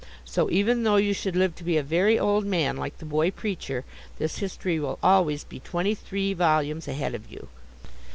[0.25, 3.29] So even though you should live to be a very old man, like the boy
[3.29, 3.85] preacher,
[4.17, 7.49] this history will always be twenty three volumes ahead of you.